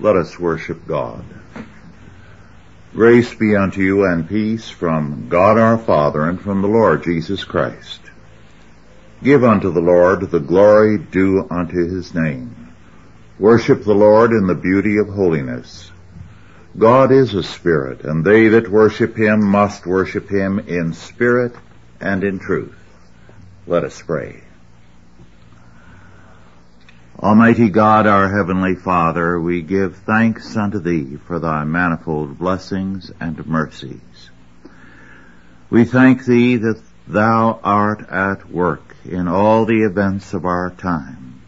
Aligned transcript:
Let 0.00 0.16
us 0.16 0.38
worship 0.38 0.86
God. 0.86 1.24
Grace 2.94 3.34
be 3.34 3.56
unto 3.56 3.82
you 3.82 4.04
and 4.04 4.28
peace 4.28 4.68
from 4.68 5.28
God 5.28 5.58
our 5.58 5.76
Father 5.76 6.22
and 6.22 6.40
from 6.40 6.62
the 6.62 6.68
Lord 6.68 7.02
Jesus 7.02 7.44
Christ. 7.44 8.00
Give 9.22 9.42
unto 9.42 9.72
the 9.72 9.80
Lord 9.80 10.30
the 10.30 10.40
glory 10.40 10.98
due 10.98 11.46
unto 11.50 11.76
his 11.76 12.14
name. 12.14 12.72
Worship 13.38 13.84
the 13.84 13.94
Lord 13.94 14.30
in 14.30 14.46
the 14.46 14.54
beauty 14.54 14.98
of 14.98 15.08
holiness. 15.08 15.90
God 16.76 17.10
is 17.10 17.34
a 17.34 17.42
spirit, 17.42 18.04
and 18.04 18.24
they 18.24 18.48
that 18.48 18.68
worship 18.68 19.16
him 19.16 19.44
must 19.44 19.86
worship 19.86 20.28
him 20.28 20.60
in 20.60 20.92
spirit 20.92 21.54
and 22.00 22.22
in 22.22 22.38
truth. 22.38 22.76
Let 23.66 23.84
us 23.84 24.00
pray. 24.00 24.42
Almighty 27.20 27.68
God, 27.68 28.06
our 28.06 28.28
Heavenly 28.28 28.76
Father, 28.76 29.40
we 29.40 29.60
give 29.60 29.96
thanks 29.96 30.56
unto 30.56 30.78
Thee 30.78 31.16
for 31.16 31.40
Thy 31.40 31.64
manifold 31.64 32.38
blessings 32.38 33.10
and 33.18 33.44
mercies. 33.44 34.30
We 35.68 35.84
thank 35.84 36.24
Thee 36.24 36.58
that 36.58 36.80
Thou 37.08 37.58
art 37.64 38.08
at 38.08 38.48
work 38.48 38.94
in 39.04 39.26
all 39.26 39.64
the 39.64 39.82
events 39.82 40.32
of 40.32 40.44
our 40.44 40.70
time, 40.70 41.42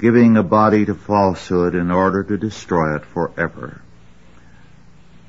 giving 0.00 0.38
a 0.38 0.42
body 0.42 0.86
to 0.86 0.94
falsehood 0.94 1.74
in 1.74 1.90
order 1.90 2.24
to 2.24 2.38
destroy 2.38 2.96
it 2.96 3.04
forever. 3.04 3.82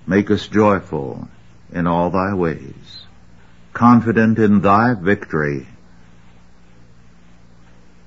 Make 0.06 0.32
us 0.32 0.48
joyful 0.48 1.28
in 1.74 1.88
all 1.88 2.10
Thy 2.10 2.34
ways, 2.34 3.04
confident 3.74 4.40
in 4.40 4.62
Thy 4.62 4.94
victory, 4.94 5.68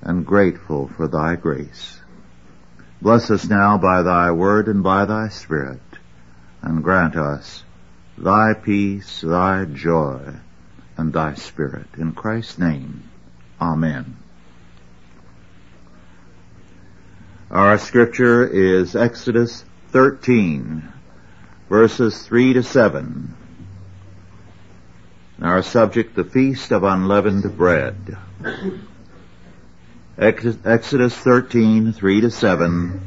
and 0.01 0.25
grateful 0.25 0.87
for 0.87 1.07
thy 1.07 1.35
grace. 1.35 1.99
Bless 3.01 3.31
us 3.31 3.47
now 3.47 3.77
by 3.77 4.03
thy 4.03 4.31
word 4.31 4.67
and 4.67 4.83
by 4.83 5.05
thy 5.05 5.29
spirit, 5.29 5.81
and 6.61 6.83
grant 6.83 7.15
us 7.15 7.63
thy 8.17 8.53
peace, 8.53 9.21
thy 9.21 9.65
joy, 9.65 10.35
and 10.97 11.11
thy 11.11 11.33
spirit. 11.33 11.87
In 11.97 12.13
Christ's 12.13 12.59
name, 12.59 13.09
amen. 13.59 14.17
Our 17.49 17.77
scripture 17.77 18.47
is 18.47 18.95
Exodus 18.95 19.65
13, 19.89 20.87
verses 21.69 22.21
3 22.23 22.53
to 22.53 22.63
7. 22.63 23.35
Our 25.41 25.63
subject, 25.63 26.15
the 26.15 26.23
Feast 26.23 26.71
of 26.71 26.83
Unleavened 26.83 27.57
Bread. 27.57 28.17
Exodus 30.17 31.15
13, 31.15 31.93
3 31.93 32.21
to 32.21 32.31
7, 32.31 33.01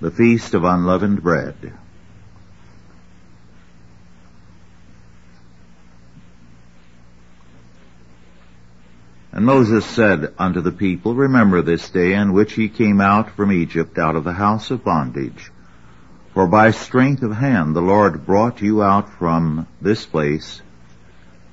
the 0.00 0.10
Feast 0.10 0.54
of 0.54 0.64
Unleavened 0.64 1.22
Bread. 1.22 1.74
And 9.32 9.44
Moses 9.44 9.84
said 9.84 10.32
unto 10.38 10.62
the 10.62 10.72
people, 10.72 11.14
Remember 11.14 11.60
this 11.60 11.90
day 11.90 12.14
in 12.14 12.32
which 12.32 12.56
ye 12.56 12.70
came 12.70 13.02
out 13.02 13.30
from 13.32 13.52
Egypt 13.52 13.98
out 13.98 14.16
of 14.16 14.24
the 14.24 14.32
house 14.32 14.70
of 14.70 14.82
bondage. 14.82 15.52
For 16.32 16.46
by 16.46 16.70
strength 16.70 17.22
of 17.22 17.32
hand 17.32 17.76
the 17.76 17.82
Lord 17.82 18.24
brought 18.24 18.62
you 18.62 18.82
out 18.82 19.10
from 19.10 19.66
this 19.82 20.06
place, 20.06 20.62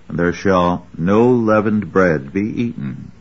and 0.07 0.17
there 0.17 0.33
shall 0.33 0.87
no 0.97 1.31
leavened 1.31 1.91
bread 1.91 2.31
be 2.31 2.41
eaten. 2.41 3.11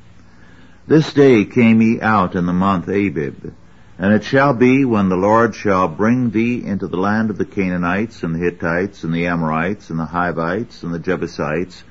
This 0.89 1.13
day 1.13 1.45
came 1.45 1.83
ye 1.83 2.01
out 2.01 2.37
in 2.37 2.47
the 2.47 2.53
month 2.53 2.89
Abib. 2.89 3.53
And 3.99 4.13
it 4.13 4.23
shall 4.23 4.55
be 4.55 4.85
when 4.85 5.09
the 5.09 5.17
Lord 5.17 5.55
shall 5.55 5.89
bring 5.89 6.31
thee 6.31 6.65
into 6.65 6.87
the 6.87 6.97
land 6.97 7.31
of 7.31 7.39
the 7.39 7.45
Canaanites 7.45 8.23
and 8.23 8.35
the 8.35 8.39
Hittites 8.39 9.03
and 9.03 9.13
the 9.13 9.27
Amorites 9.27 9.91
and 9.91 9.99
the 9.99 10.05
Hivites 10.05 10.85
and 10.85 10.95
the 10.95 11.01
Jebusites, 11.01 11.83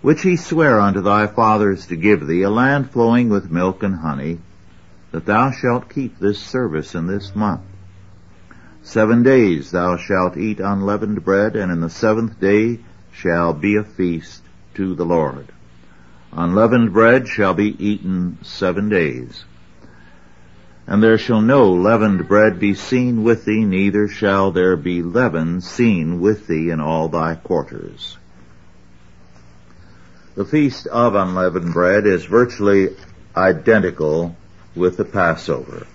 which 0.00 0.22
he 0.22 0.36
sware 0.36 0.80
unto 0.80 1.00
thy 1.00 1.28
fathers 1.28 1.86
to 1.86 1.96
give 1.96 2.26
thee, 2.26 2.42
a 2.42 2.50
land 2.50 2.90
flowing 2.90 3.28
with 3.28 3.52
milk 3.52 3.84
and 3.84 3.96
honey, 3.96 4.38
that 5.12 5.26
thou 5.26 5.52
shalt 5.52 5.88
keep 5.88 6.18
this 6.18 6.40
service 6.40 6.96
in 6.96 7.06
this 7.06 7.36
month. 7.36 7.60
Seven 8.82 9.22
days 9.22 9.70
thou 9.70 9.96
shalt 9.96 10.36
eat 10.36 10.58
unleavened 10.58 11.24
bread, 11.24 11.54
and 11.54 11.70
in 11.70 11.80
the 11.80 11.90
seventh 11.90 12.40
day 12.40 12.80
shall 13.12 13.52
be 13.52 13.76
a 13.76 13.84
feast 13.84 14.42
to 14.74 14.96
the 14.96 15.04
Lord. 15.04 15.52
Unleavened 16.32 16.94
bread 16.94 17.28
shall 17.28 17.52
be 17.52 17.76
eaten 17.84 18.38
seven 18.42 18.88
days. 18.88 19.44
And 20.86 21.02
there 21.02 21.18
shall 21.18 21.42
no 21.42 21.70
leavened 21.72 22.26
bread 22.26 22.58
be 22.58 22.74
seen 22.74 23.22
with 23.22 23.44
thee, 23.44 23.64
neither 23.64 24.08
shall 24.08 24.50
there 24.50 24.76
be 24.76 25.02
leaven 25.02 25.60
seen 25.60 26.20
with 26.20 26.46
thee 26.46 26.70
in 26.70 26.80
all 26.80 27.08
thy 27.08 27.34
quarters. 27.34 28.16
The 30.34 30.46
feast 30.46 30.86
of 30.86 31.14
unleavened 31.14 31.74
bread 31.74 32.06
is 32.06 32.24
virtually 32.24 32.96
identical 33.36 34.34
with 34.74 34.96
the 34.96 35.04
Passover. 35.04 35.86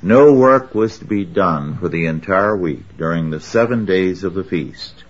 No 0.00 0.32
work 0.32 0.76
was 0.76 0.98
to 0.98 1.04
be 1.04 1.24
done 1.24 1.78
for 1.78 1.88
the 1.88 2.06
entire 2.06 2.56
week 2.56 2.84
during 2.96 3.30
the 3.30 3.40
seven 3.40 3.84
days 3.84 4.22
of 4.22 4.34
the 4.34 4.44
feast. 4.44 5.02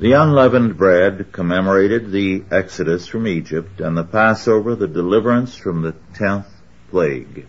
The 0.00 0.12
unleavened 0.12 0.78
bread 0.78 1.30
commemorated 1.30 2.10
the 2.10 2.42
exodus 2.50 3.06
from 3.06 3.26
Egypt 3.26 3.82
and 3.82 3.94
the 3.94 4.02
Passover 4.02 4.74
the 4.74 4.88
deliverance 4.88 5.54
from 5.54 5.82
the 5.82 5.94
tenth 6.14 6.46
plague, 6.88 7.46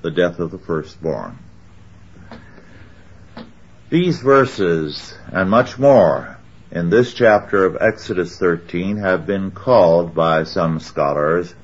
the 0.00 0.10
death 0.10 0.38
of 0.38 0.52
the 0.52 0.58
firstborn. 0.58 1.38
These 3.90 4.20
verses 4.20 5.18
and 5.30 5.50
much 5.50 5.78
more 5.78 6.38
in 6.70 6.88
this 6.88 7.12
chapter 7.12 7.66
of 7.66 7.76
Exodus 7.78 8.38
13 8.38 8.96
have 8.96 9.26
been 9.26 9.50
called 9.50 10.14
by 10.14 10.44
some 10.44 10.80
scholars 10.80 11.54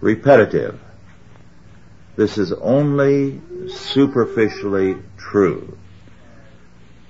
repetitive. 0.00 0.78
This 2.14 2.38
is 2.38 2.52
only 2.52 3.40
superficially 3.66 4.98
true 5.16 5.76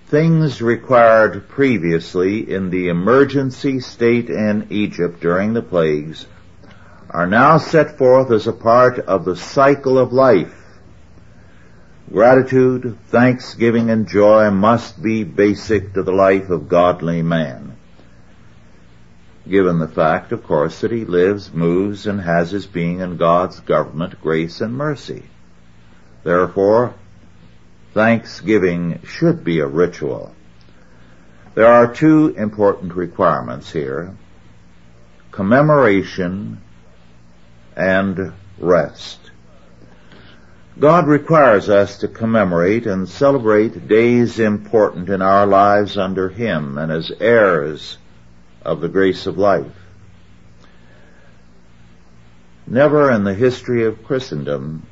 things 0.08 0.62
required 0.62 1.48
previously 1.48 2.50
in 2.50 2.70
the 2.70 2.88
emergency 2.88 3.78
state 3.78 4.30
in 4.30 4.66
Egypt 4.70 5.20
during 5.20 5.52
the 5.52 5.60
plagues 5.60 6.26
are 7.10 7.26
now 7.26 7.58
set 7.58 7.98
forth 7.98 8.30
as 8.30 8.46
a 8.46 8.52
part 8.52 8.98
of 8.98 9.26
the 9.26 9.36
cycle 9.36 9.98
of 9.98 10.12
life. 10.12 10.54
Gratitude, 12.10 12.96
thanksgiving, 13.08 13.90
and 13.90 14.08
joy 14.08 14.50
must 14.50 15.02
be 15.02 15.24
basic 15.24 15.92
to 15.92 16.02
the 16.02 16.12
life 16.12 16.48
of 16.48 16.70
godly 16.70 17.20
man. 17.20 17.76
Given 19.46 19.78
the 19.78 19.88
fact, 19.88 20.32
of 20.32 20.42
course, 20.42 20.80
that 20.80 20.90
he 20.90 21.04
lives, 21.04 21.52
moves, 21.52 22.06
and 22.06 22.20
has 22.20 22.50
his 22.50 22.66
being 22.66 23.00
in 23.00 23.18
God's 23.18 23.60
government, 23.60 24.22
grace, 24.22 24.62
and 24.62 24.74
mercy. 24.74 25.24
Therefore, 26.24 26.94
Thanksgiving 27.98 29.00
should 29.04 29.42
be 29.42 29.58
a 29.58 29.66
ritual. 29.66 30.32
There 31.56 31.66
are 31.66 31.92
two 31.92 32.28
important 32.28 32.94
requirements 32.94 33.72
here. 33.72 34.16
Commemoration 35.32 36.60
and 37.74 38.34
rest. 38.56 39.18
God 40.78 41.08
requires 41.08 41.68
us 41.68 41.98
to 41.98 42.06
commemorate 42.06 42.86
and 42.86 43.08
celebrate 43.08 43.88
days 43.88 44.38
important 44.38 45.08
in 45.08 45.20
our 45.20 45.44
lives 45.44 45.98
under 45.98 46.28
Him 46.28 46.78
and 46.78 46.92
as 46.92 47.10
heirs 47.18 47.98
of 48.62 48.80
the 48.80 48.88
grace 48.88 49.26
of 49.26 49.38
life. 49.38 49.74
Never 52.64 53.10
in 53.10 53.24
the 53.24 53.34
history 53.34 53.86
of 53.86 54.04
Christendom 54.04 54.86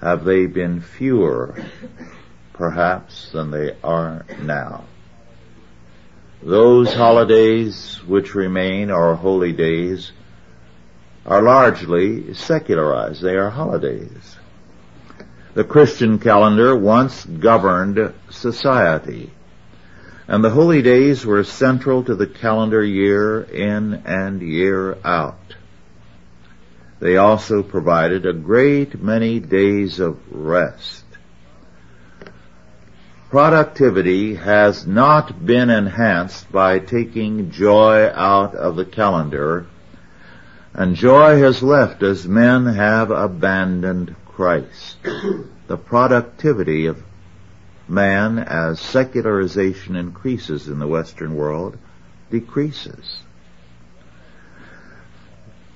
have 0.00 0.24
they 0.24 0.46
been 0.46 0.80
fewer, 0.80 1.54
perhaps, 2.52 3.30
than 3.32 3.50
they 3.50 3.76
are 3.82 4.24
now. 4.42 4.84
Those 6.42 6.92
holidays 6.92 8.00
which 8.06 8.34
remain, 8.34 8.90
or 8.90 9.14
holy 9.14 9.52
days, 9.52 10.12
are 11.24 11.42
largely 11.42 12.34
secularized. 12.34 13.22
They 13.22 13.36
are 13.36 13.50
holidays. 13.50 14.36
The 15.54 15.64
Christian 15.64 16.18
calendar 16.18 16.76
once 16.76 17.24
governed 17.24 18.12
society, 18.30 19.32
and 20.28 20.44
the 20.44 20.50
holy 20.50 20.82
days 20.82 21.24
were 21.24 21.42
central 21.44 22.04
to 22.04 22.14
the 22.14 22.26
calendar 22.26 22.84
year 22.84 23.40
in 23.40 23.94
and 24.04 24.42
year 24.42 24.98
out. 25.02 25.45
They 27.06 27.18
also 27.18 27.62
provided 27.62 28.26
a 28.26 28.32
great 28.32 29.00
many 29.00 29.38
days 29.38 30.00
of 30.00 30.18
rest. 30.28 31.04
Productivity 33.30 34.34
has 34.34 34.88
not 34.88 35.46
been 35.46 35.70
enhanced 35.70 36.50
by 36.50 36.80
taking 36.80 37.52
joy 37.52 38.10
out 38.12 38.56
of 38.56 38.74
the 38.74 38.84
calendar, 38.84 39.66
and 40.74 40.96
joy 40.96 41.38
has 41.38 41.62
left 41.62 42.02
as 42.02 42.26
men 42.26 42.66
have 42.66 43.12
abandoned 43.12 44.16
Christ, 44.26 44.96
the 45.68 45.76
productivity 45.76 46.86
of 46.86 47.04
man 47.86 48.40
as 48.40 48.80
secularization 48.80 49.94
increases 49.94 50.66
in 50.66 50.80
the 50.80 50.88
Western 50.88 51.36
world 51.36 51.78
decreases. 52.32 53.20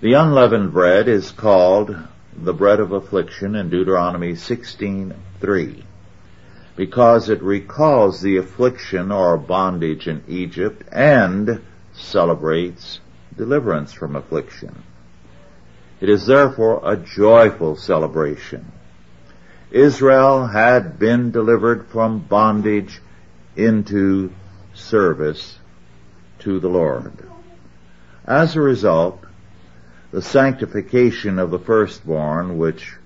The 0.00 0.14
unleavened 0.14 0.72
bread 0.72 1.08
is 1.08 1.30
called 1.30 1.94
the 2.34 2.54
bread 2.54 2.80
of 2.80 2.90
affliction 2.90 3.54
in 3.54 3.68
Deuteronomy 3.68 4.32
16:3 4.32 5.82
because 6.74 7.28
it 7.28 7.42
recalls 7.42 8.22
the 8.22 8.38
affliction 8.38 9.12
or 9.12 9.36
bondage 9.36 10.08
in 10.08 10.22
Egypt 10.26 10.84
and 10.90 11.60
celebrates 11.92 13.00
deliverance 13.36 13.92
from 13.92 14.16
affliction. 14.16 14.84
It 16.00 16.08
is 16.08 16.24
therefore 16.24 16.80
a 16.82 16.96
joyful 16.96 17.76
celebration. 17.76 18.72
Israel 19.70 20.46
had 20.46 20.98
been 20.98 21.30
delivered 21.30 21.88
from 21.88 22.20
bondage 22.20 23.02
into 23.54 24.32
service 24.72 25.58
to 26.38 26.58
the 26.58 26.70
Lord. 26.70 27.12
As 28.24 28.56
a 28.56 28.62
result, 28.62 29.24
the 30.12 30.22
sanctification 30.22 31.38
of 31.38 31.50
the 31.50 31.58
firstborn, 31.58 32.58
which 32.58 32.96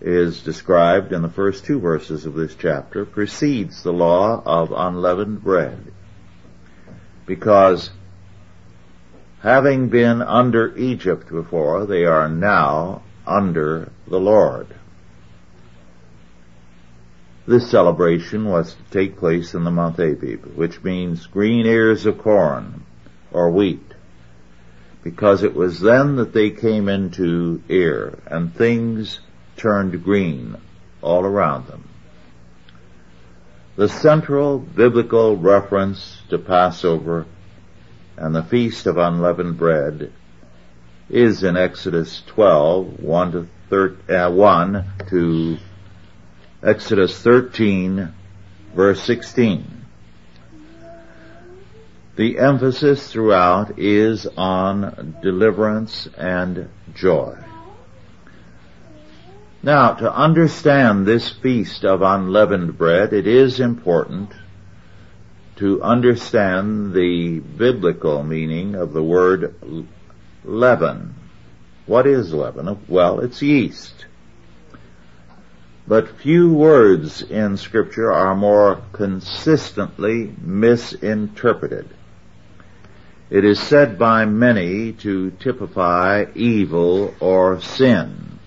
is 0.00 0.42
described 0.42 1.12
in 1.12 1.22
the 1.22 1.28
first 1.30 1.64
two 1.64 1.80
verses 1.80 2.26
of 2.26 2.34
this 2.34 2.54
chapter, 2.54 3.06
precedes 3.06 3.82
the 3.82 3.92
law 3.92 4.42
of 4.44 4.72
unleavened 4.72 5.42
bread. 5.42 5.92
Because 7.24 7.90
having 9.40 9.88
been 9.88 10.20
under 10.20 10.76
Egypt 10.76 11.30
before, 11.30 11.86
they 11.86 12.04
are 12.04 12.28
now 12.28 13.02
under 13.26 13.90
the 14.06 14.20
Lord. 14.20 14.66
This 17.46 17.70
celebration 17.70 18.44
was 18.44 18.74
to 18.74 18.82
take 18.90 19.18
place 19.18 19.54
in 19.54 19.64
the 19.64 19.70
month 19.70 19.98
Abib, 19.98 20.44
which 20.56 20.82
means 20.82 21.26
green 21.26 21.64
ears 21.64 22.04
of 22.04 22.18
corn 22.18 22.82
or 23.32 23.50
wheat 23.50 23.93
because 25.04 25.42
it 25.42 25.54
was 25.54 25.80
then 25.80 26.16
that 26.16 26.32
they 26.32 26.48
came 26.50 26.88
into 26.88 27.62
ear 27.68 28.18
and 28.26 28.54
things 28.54 29.20
turned 29.56 30.02
green 30.02 30.56
all 31.02 31.24
around 31.24 31.66
them. 31.66 31.86
The 33.76 33.88
central 33.88 34.58
biblical 34.58 35.36
reference 35.36 36.22
to 36.30 36.38
Passover 36.38 37.26
and 38.16 38.34
the 38.34 38.42
Feast 38.42 38.86
of 38.86 38.96
Unleavened 38.96 39.58
Bread 39.58 40.10
is 41.10 41.44
in 41.44 41.56
Exodus 41.56 42.22
12, 42.28 43.00
1 43.00 43.32
to, 43.32 43.48
thir- 43.68 43.96
uh, 44.08 44.30
1 44.30 44.84
to 45.10 45.58
Exodus 46.62 47.20
13, 47.20 48.10
verse 48.74 49.02
16. 49.02 49.73
The 52.16 52.38
emphasis 52.38 53.10
throughout 53.10 53.76
is 53.76 54.24
on 54.36 55.16
deliverance 55.20 56.08
and 56.16 56.68
joy. 56.94 57.36
Now, 59.64 59.94
to 59.94 60.14
understand 60.14 61.06
this 61.06 61.28
feast 61.28 61.84
of 61.84 62.02
unleavened 62.02 62.78
bread, 62.78 63.12
it 63.12 63.26
is 63.26 63.58
important 63.58 64.30
to 65.56 65.82
understand 65.82 66.92
the 66.92 67.40
biblical 67.40 68.22
meaning 68.22 68.76
of 68.76 68.92
the 68.92 69.02
word 69.02 69.56
leaven. 70.44 71.14
What 71.86 72.06
is 72.06 72.32
leaven? 72.32 72.78
Well, 72.86 73.20
it's 73.20 73.42
yeast. 73.42 74.06
But 75.88 76.20
few 76.20 76.54
words 76.54 77.22
in 77.22 77.56
scripture 77.56 78.12
are 78.12 78.36
more 78.36 78.82
consistently 78.92 80.32
misinterpreted. 80.40 81.88
It 83.30 83.44
is 83.44 83.58
said 83.58 83.98
by 83.98 84.26
many 84.26 84.92
to 84.92 85.30
typify 85.30 86.26
evil 86.34 87.14
or 87.20 87.60
sin. 87.60 88.38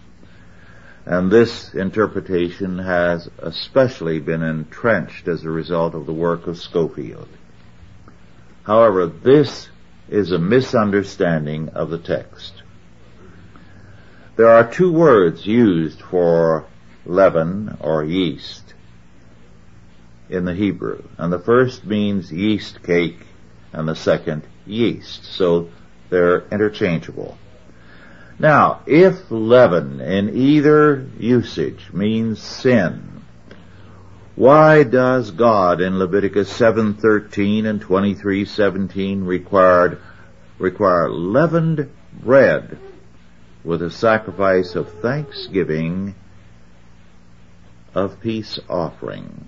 And 1.06 1.31
this 1.31 1.74
interpretation 1.74 2.77
has 2.77 3.27
especially 3.39 4.19
been 4.19 4.44
entrenched 4.44 5.27
as 5.27 5.44
a 5.44 5.50
result 5.50 5.95
of 5.95 6.06
the 6.06 6.13
work 6.13 6.45
of 6.45 6.59
Scofield. 6.59 7.27
However, 8.63 9.07
this 9.07 9.69
is 10.09 10.31
a 10.31 10.38
misunderstanding 10.38 11.69
of 11.69 11.89
the 11.89 11.97
text. 11.97 12.62
There 14.35 14.50
are 14.50 14.71
two 14.71 14.91
words 14.91 15.45
used 15.47 16.01
for 16.01 16.65
leaven 17.03 17.77
or 17.80 18.03
yeast 18.03 18.75
in 20.30 20.45
the 20.45 20.53
Hebrew, 20.53 21.01
and 21.18 21.33
the 21.33 21.39
first 21.39 21.83
means 21.83 22.31
yeast 22.31 22.83
cake 22.83 23.25
and 23.73 23.88
the 23.88 23.95
second 23.95 24.44
yeast. 24.67 25.25
So 25.25 25.69
they're 26.09 26.47
interchangeable. 26.49 27.37
Now, 28.39 28.81
if 28.85 29.31
leaven 29.31 29.99
in 29.99 30.35
either 30.37 31.07
usage 31.17 31.89
means 31.91 32.39
sin, 32.39 33.23
why 34.35 34.83
does 34.83 35.31
God 35.31 35.81
in 35.81 35.97
Leviticus 35.97 36.47
7:13 36.55 37.65
and 37.65 37.81
23:17 37.81 39.25
required 39.25 39.97
require 40.59 41.09
leavened 41.09 41.89
bread 42.23 42.77
with 43.63 43.81
a 43.81 43.89
sacrifice 43.89 44.75
of 44.75 44.91
thanksgiving 45.01 46.13
of 47.95 48.19
peace 48.21 48.59
offering? 48.69 49.45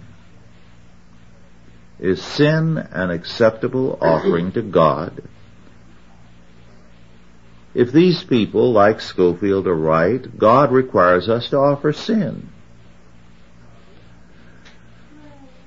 Is 1.99 2.21
sin 2.21 2.77
an 2.77 3.09
acceptable 3.09 3.97
offering 4.01 4.53
to 4.53 4.61
God? 4.61 5.21
If 7.73 7.91
these 7.91 8.23
people, 8.23 8.71
like 8.71 9.01
Scofield, 9.01 9.67
are 9.67 9.75
right, 9.75 10.37
God 10.37 10.71
requires 10.71 11.29
us 11.29 11.49
to 11.49 11.57
offer 11.57 11.93
sin. 11.93 12.49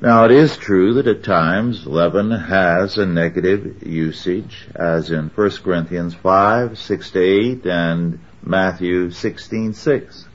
Now 0.00 0.24
it 0.24 0.32
is 0.32 0.56
true 0.56 0.94
that 0.94 1.06
at 1.06 1.22
times 1.22 1.86
leaven 1.86 2.32
has 2.32 2.98
a 2.98 3.06
negative 3.06 3.86
usage, 3.86 4.66
as 4.74 5.12
in 5.12 5.28
1 5.28 5.50
Corinthians 5.62 6.12
5, 6.14 6.76
6 6.76 7.10
to 7.12 7.20
8, 7.20 7.66
and 7.66 8.18
Matthew 8.42 9.12
16, 9.12 9.74
6. 9.74 10.26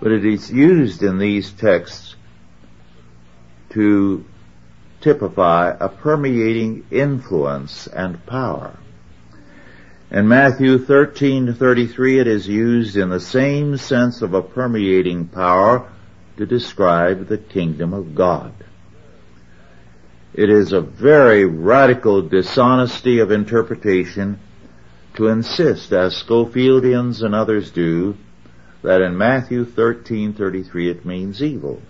But 0.00 0.10
it 0.10 0.26
is 0.26 0.50
used 0.50 1.04
in 1.04 1.18
these 1.18 1.52
texts 1.52 2.16
to 3.70 4.24
typify 5.00 5.76
a 5.78 5.88
permeating 5.88 6.84
influence 6.90 7.86
and 7.86 8.24
power. 8.26 8.76
In 10.10 10.26
Matthew 10.26 10.78
13 10.78 11.46
to 11.46 11.52
33 11.52 12.18
it 12.18 12.26
is 12.26 12.48
used 12.48 12.96
in 12.96 13.10
the 13.10 13.20
same 13.20 13.76
sense 13.76 14.22
of 14.22 14.34
a 14.34 14.42
permeating 14.42 15.28
power 15.28 15.90
to 16.38 16.46
describe 16.46 17.26
the 17.26 17.38
kingdom 17.38 17.92
of 17.92 18.14
God. 18.14 18.52
It 20.34 20.50
is 20.50 20.72
a 20.72 20.80
very 20.80 21.44
radical 21.44 22.22
dishonesty 22.22 23.18
of 23.18 23.30
interpretation 23.30 24.38
to 25.14 25.28
insist, 25.28 25.92
as 25.92 26.14
Scofieldians 26.14 27.22
and 27.22 27.34
others 27.34 27.70
do, 27.70 28.16
that 28.82 29.02
in 29.02 29.18
Matthew 29.18 29.64
13:33 29.64 30.90
it 30.90 31.04
means 31.04 31.42
evil 31.42 31.82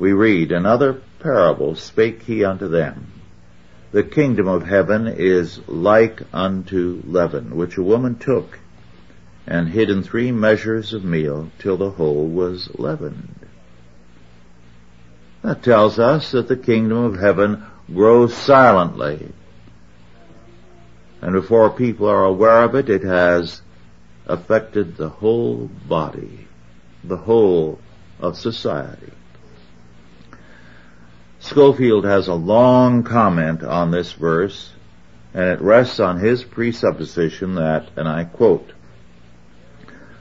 we 0.00 0.12
read, 0.12 0.50
Another 0.50 0.94
parable 1.20 1.76
spake 1.76 2.22
he 2.22 2.42
unto 2.42 2.66
them. 2.66 3.12
The 3.92 4.02
kingdom 4.02 4.48
of 4.48 4.66
heaven 4.66 5.06
is 5.06 5.60
like 5.68 6.22
unto 6.32 7.02
leaven, 7.04 7.54
which 7.54 7.76
a 7.76 7.82
woman 7.82 8.16
took 8.16 8.58
and 9.46 9.68
hid 9.68 9.90
in 9.90 10.02
three 10.02 10.32
measures 10.32 10.94
of 10.94 11.04
meal 11.04 11.50
till 11.58 11.76
the 11.76 11.90
whole 11.90 12.26
was 12.26 12.70
leavened. 12.78 13.34
That 15.42 15.62
tells 15.62 15.98
us 15.98 16.30
that 16.30 16.48
the 16.48 16.56
kingdom 16.56 16.98
of 16.98 17.18
heaven 17.18 17.64
grows 17.92 18.34
silently. 18.34 19.32
And 21.20 21.32
before 21.32 21.70
people 21.70 22.08
are 22.08 22.24
aware 22.24 22.62
of 22.62 22.74
it, 22.74 22.88
it 22.88 23.02
has 23.02 23.60
affected 24.26 24.96
the 24.96 25.08
whole 25.08 25.68
body, 25.88 26.46
the 27.02 27.16
whole 27.16 27.80
of 28.20 28.38
society. 28.38 29.12
Scofield 31.40 32.04
has 32.04 32.28
a 32.28 32.34
long 32.34 33.02
comment 33.02 33.62
on 33.62 33.90
this 33.90 34.12
verse, 34.12 34.72
and 35.32 35.44
it 35.44 35.60
rests 35.60 35.98
on 35.98 36.18
his 36.18 36.44
presupposition 36.44 37.54
that, 37.54 37.88
and 37.96 38.06
I 38.06 38.24
quote, 38.24 38.72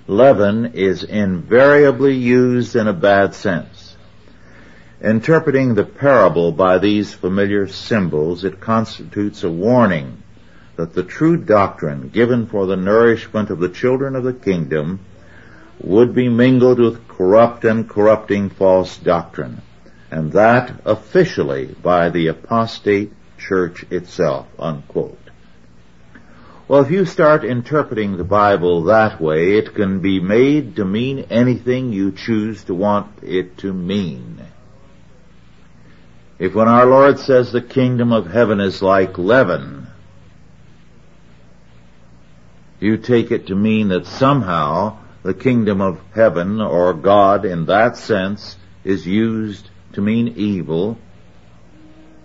leaven 0.07 0.71
is 0.73 1.03
invariably 1.03 2.15
used 2.15 2.75
in 2.75 2.87
a 2.87 2.93
bad 2.93 3.35
sense. 3.35 3.95
Interpreting 5.01 5.75
the 5.75 5.85
parable 5.85 6.51
by 6.51 6.77
these 6.77 7.13
familiar 7.13 7.67
symbols, 7.67 8.43
it 8.43 8.59
constitutes 8.59 9.43
a 9.43 9.49
warning 9.49 10.23
that 10.77 10.93
the 10.93 11.03
true 11.03 11.37
doctrine 11.37 12.09
given 12.09 12.47
for 12.47 12.65
the 12.65 12.75
nourishment 12.75 13.49
of 13.49 13.59
the 13.59 13.69
children 13.69 14.15
of 14.15 14.23
the 14.23 14.33
kingdom 14.33 14.99
would 15.81 16.15
be 16.15 16.29
mingled 16.29 16.79
with 16.79 17.07
corrupt 17.07 17.65
and 17.65 17.89
corrupting 17.89 18.49
false 18.49 18.97
doctrine, 18.97 19.61
and 20.11 20.31
that 20.33 20.81
officially 20.85 21.65
by 21.81 22.09
the 22.09 22.27
apostate 22.27 23.13
church 23.37 23.83
itself, 23.91 24.47
unquote. 24.57 25.17
Well, 26.67 26.81
if 26.81 26.91
you 26.91 27.05
start 27.05 27.43
interpreting 27.43 28.17
the 28.17 28.23
Bible 28.23 28.83
that 28.83 29.19
way, 29.19 29.57
it 29.57 29.73
can 29.73 30.01
be 30.01 30.19
made 30.19 30.75
to 30.75 30.85
mean 30.85 31.25
anything 31.31 31.91
you 31.91 32.11
choose 32.11 32.63
to 32.65 32.75
want 32.75 33.23
it 33.23 33.57
to 33.59 33.73
mean. 33.73 34.39
If 36.37 36.53
when 36.53 36.67
our 36.67 36.85
Lord 36.85 37.19
says 37.19 37.51
the 37.51 37.61
kingdom 37.61 38.13
of 38.13 38.31
heaven 38.31 38.59
is 38.59 38.81
like 38.81 39.17
leaven, 39.17 39.87
you 42.79 42.97
take 42.97 43.31
it 43.31 43.47
to 43.47 43.55
mean 43.55 43.89
that 43.89 44.05
somehow 44.05 44.99
the 45.23 45.33
kingdom 45.33 45.81
of 45.81 45.99
heaven 46.13 46.61
or 46.61 46.93
God 46.93 47.45
in 47.45 47.65
that 47.65 47.97
sense 47.97 48.55
is 48.83 49.05
used 49.05 49.68
to 49.93 50.01
mean 50.01 50.33
evil, 50.35 50.97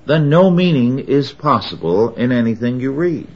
then 0.07 0.29
no 0.29 0.51
meaning 0.51 0.99
is 0.99 1.33
possible 1.33 2.15
in 2.15 2.33
anything 2.33 2.81
you 2.81 2.93
read. 2.93 3.29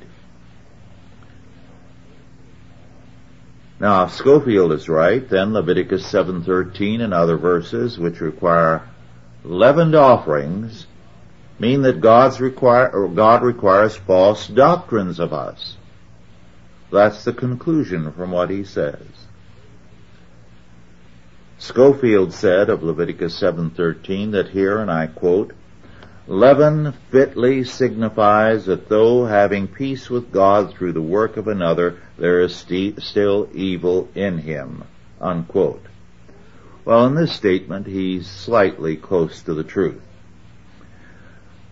Now, 3.81 4.05
if 4.05 4.13
Scofield 4.13 4.73
is 4.73 4.89
right, 4.89 5.27
then 5.29 5.53
Leviticus 5.53 6.05
7.13 6.13 7.01
and 7.01 7.15
other 7.15 7.37
verses 7.37 7.97
which 7.99 8.21
require 8.21 8.89
leavened 9.45 9.95
offerings 9.95 10.87
mean 11.61 11.83
that 11.83 12.01
God's 12.01 12.41
require, 12.41 13.09
God 13.09 13.43
requires 13.43 13.97
false 13.97 14.49
doctrines 14.49 15.21
of 15.21 15.33
us. 15.33 15.77
That's 16.91 17.25
the 17.25 17.33
conclusion 17.33 18.13
from 18.13 18.33
what 18.33 18.51
he 18.51 18.65
says. 18.65 19.07
Scofield 21.59 22.33
said 22.33 22.71
of 22.71 22.85
Leviticus 22.85 23.41
7.13 23.41 24.31
that 24.33 24.51
here, 24.51 24.79
and 24.79 24.91
I 24.91 25.09
quote, 25.09 25.53
Leaven 26.29 26.93
fitly 27.11 27.65
signifies 27.65 28.67
that 28.67 28.89
though 28.89 29.25
having 29.25 29.67
peace 29.67 30.09
with 30.09 30.31
God 30.31 30.73
through 30.73 30.93
the 30.93 31.03
work 31.03 31.37
of 31.37 31.49
another, 31.49 31.99
there 32.17 32.41
is 32.43 32.55
st- 32.55 33.03
still 33.03 33.49
evil 33.53 34.09
in 34.15 34.39
him. 34.39 34.85
Unquote. 35.21 35.85
Well, 36.85 37.07
in 37.07 37.15
this 37.15 37.33
statement, 37.33 37.87
he's 37.87 38.29
slightly 38.29 38.97
close 38.97 39.43
to 39.43 39.55
the 39.55 39.65
truth. 39.65 40.01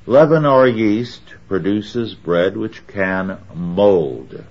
Leaven 0.05 0.45
or 0.45 0.67
yeast 0.67 1.23
produces 1.49 2.15
bread 2.15 2.57
which 2.57 2.87
can 2.87 3.39
mold. 3.55 4.43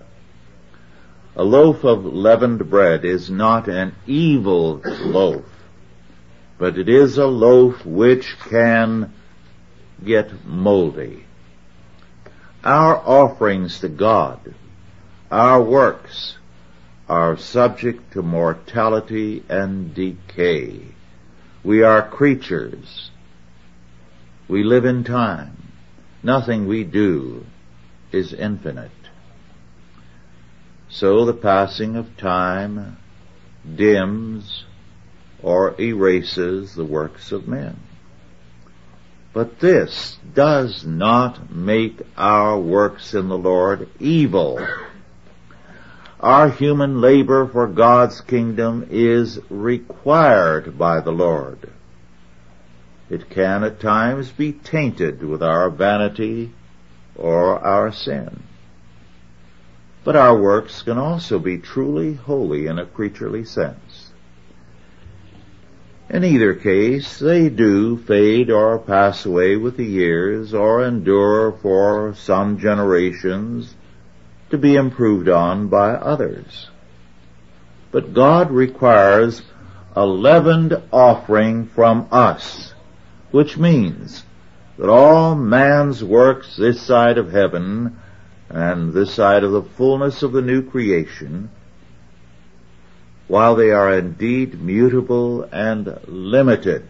A 1.38 1.44
loaf 1.44 1.84
of 1.84 2.06
leavened 2.06 2.70
bread 2.70 3.04
is 3.04 3.30
not 3.30 3.68
an 3.68 3.94
evil 4.08 4.82
loaf, 4.86 5.44
but 6.58 6.78
it 6.78 6.88
is 6.88 7.18
a 7.18 7.28
loaf 7.28 7.86
which 7.86 8.40
can 8.40 9.12
get 10.04 10.46
moldy. 10.46 11.26
Our 12.64 12.96
offerings 12.96 13.82
to 13.82 13.90
God, 13.90 14.56
our 15.30 15.62
works, 15.62 16.38
are 17.10 17.38
subject 17.38 18.14
to 18.14 18.22
mortality 18.22 19.44
and 19.50 19.94
decay. 19.94 20.80
We 21.66 21.84
are 21.84 22.08
creatures. 22.08 23.12
We 24.48 24.64
live 24.64 24.86
in 24.86 25.04
time. 25.04 25.58
Nothing 26.24 26.66
we 26.66 26.86
do 26.86 27.46
is 28.12 28.32
infinite. 28.34 28.92
So 30.96 31.26
the 31.26 31.34
passing 31.34 31.98
of 31.98 32.16
time 32.16 32.96
dims 33.76 34.64
or 35.44 35.76
erases 35.78 36.74
the 36.74 36.86
works 36.86 37.34
of 37.34 37.50
men. 37.50 37.82
But 39.34 39.60
this 39.60 40.18
does 40.34 40.86
not 40.86 41.54
make 41.54 42.00
our 42.16 42.58
works 42.58 43.14
in 43.14 43.28
the 43.28 43.38
Lord 43.38 43.90
evil. 44.00 44.66
Our 46.22 46.50
human 46.50 47.02
labor 47.02 47.46
for 47.46 47.68
God's 47.68 48.22
kingdom 48.22 48.88
is 48.90 49.38
required 49.50 50.78
by 50.78 51.02
the 51.02 51.12
Lord. 51.12 51.74
It 53.10 53.30
can 53.30 53.66
at 53.66 53.82
times 53.82 54.32
be 54.32 54.54
tainted 54.54 55.22
with 55.22 55.44
our 55.44 55.70
vanity 55.70 56.54
or 57.18 57.60
our 57.60 57.92
sin. 57.92 58.44
But 60.06 60.16
our 60.16 60.38
works 60.38 60.84
can 60.84 61.00
also 61.00 61.40
be 61.40 61.58
truly 61.58 62.14
holy 62.14 62.68
in 62.68 62.78
a 62.78 62.86
creaturely 62.86 63.44
sense. 63.44 64.12
In 66.08 66.24
either 66.24 66.54
case, 66.54 67.18
they 67.18 67.50
do 67.50 67.98
fade 67.98 68.52
or 68.52 68.78
pass 68.78 69.26
away 69.26 69.56
with 69.56 69.78
the 69.78 69.86
years 69.86 70.54
or 70.54 70.86
endure 70.86 71.52
for 71.54 72.14
some 72.14 72.60
generations 72.60 73.74
to 74.52 74.60
be 74.60 74.76
improved 74.76 75.28
on 75.28 75.70
by 75.70 75.94
others. 75.94 76.70
But 77.92 78.14
God 78.14 78.52
requires 78.52 79.42
a 79.96 80.06
leavened 80.06 80.80
offering 80.94 81.66
from 81.66 82.08
us, 82.12 82.76
which 83.32 83.58
means 83.58 84.24
that 84.78 84.90
all 84.90 85.34
man's 85.34 86.04
works 86.04 86.56
this 86.56 86.80
side 86.80 87.18
of 87.18 87.32
heaven 87.32 88.00
and 88.56 88.94
this 88.94 89.14
side 89.14 89.44
of 89.44 89.52
the 89.52 89.62
fullness 89.62 90.24
of 90.24 90.32
the 90.32 90.42
new 90.42 90.62
creation 90.62 91.50
while 93.28 93.56
they 93.56 93.70
are 93.72 93.98
indeed 93.98 94.62
mutable 94.62 95.44
and 95.44 96.00
limited, 96.08 96.88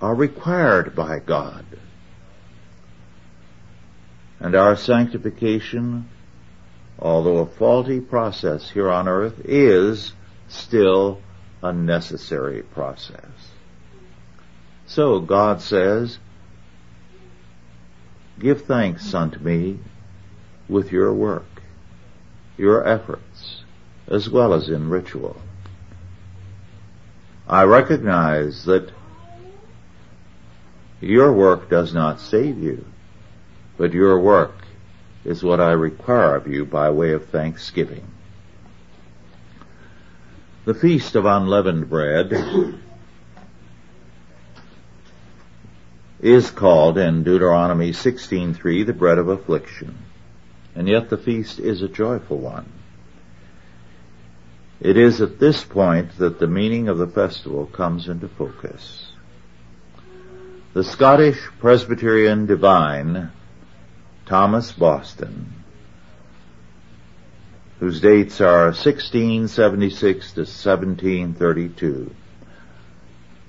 are 0.00 0.14
required 0.14 0.96
by 0.96 1.18
God. 1.18 1.66
And 4.40 4.54
our 4.54 4.76
sanctification, 4.76 6.08
although 6.98 7.38
a 7.38 7.46
faulty 7.46 8.00
process 8.00 8.70
here 8.70 8.90
on 8.90 9.08
earth, 9.08 9.42
is 9.44 10.14
still 10.48 11.20
a 11.62 11.70
necessary 11.70 12.62
process. 12.62 13.26
So 14.86 15.20
God 15.20 15.60
says, 15.60 16.18
give 18.38 18.62
thanks 18.62 19.12
unto 19.14 19.38
me 19.38 19.78
with 20.68 20.92
your 20.92 21.12
work, 21.12 21.62
your 22.56 22.86
efforts, 22.86 23.64
as 24.08 24.28
well 24.28 24.54
as 24.54 24.68
in 24.68 24.88
ritual. 24.88 25.36
I 27.48 27.64
recognize 27.64 28.64
that 28.64 28.90
your 31.00 31.32
work 31.32 31.68
does 31.68 31.92
not 31.92 32.20
save 32.20 32.58
you, 32.58 32.84
but 33.76 33.92
your 33.92 34.20
work 34.20 34.54
is 35.24 35.42
what 35.42 35.60
I 35.60 35.72
require 35.72 36.36
of 36.36 36.46
you 36.46 36.64
by 36.64 36.90
way 36.90 37.12
of 37.12 37.26
thanksgiving. 37.26 38.06
The 40.64 40.74
Feast 40.74 41.16
of 41.16 41.24
Unleavened 41.24 41.90
Bread 41.90 42.80
is 46.22 46.52
called 46.52 46.98
in 46.98 47.24
Deuteronomy 47.24 47.90
16.3 47.90 48.86
the 48.86 48.92
bread 48.92 49.18
of 49.18 49.28
affliction, 49.28 49.98
and 50.76 50.88
yet 50.88 51.10
the 51.10 51.18
feast 51.18 51.58
is 51.58 51.82
a 51.82 51.88
joyful 51.88 52.38
one. 52.38 52.72
It 54.80 54.96
is 54.96 55.20
at 55.20 55.40
this 55.40 55.64
point 55.64 56.16
that 56.18 56.38
the 56.38 56.46
meaning 56.46 56.88
of 56.88 56.98
the 56.98 57.08
festival 57.08 57.66
comes 57.66 58.08
into 58.08 58.28
focus. 58.28 59.08
The 60.74 60.84
Scottish 60.84 61.40
Presbyterian 61.58 62.46
divine, 62.46 63.32
Thomas 64.24 64.70
Boston, 64.72 65.52
whose 67.80 68.00
dates 68.00 68.40
are 68.40 68.66
1676 68.66 70.32
to 70.34 70.40
1732, 70.42 72.14